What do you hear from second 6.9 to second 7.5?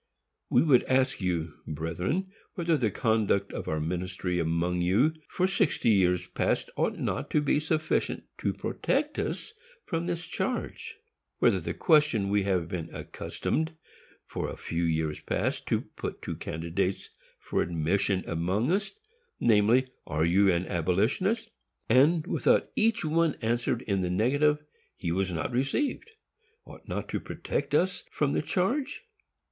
not to